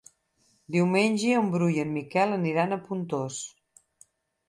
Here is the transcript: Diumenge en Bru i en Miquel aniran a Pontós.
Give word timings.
Diumenge 0.75 1.35
en 1.43 1.53
Bru 1.57 1.69
i 1.75 1.79
en 1.85 1.93
Miquel 1.99 2.35
aniran 2.41 2.73
a 2.79 2.83
Pontós. 2.91 3.43